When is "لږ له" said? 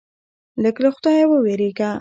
0.63-0.89